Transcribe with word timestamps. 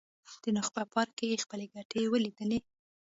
د 0.43 0.45
نخبه 0.57 0.83
پاړکي 0.93 1.41
خپلې 1.43 1.65
ګټې 1.73 2.01
ولیدلې. 2.13 2.59